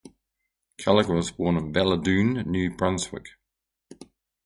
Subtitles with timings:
[0.79, 3.33] Culligan was born in Belledune, New Brunswick.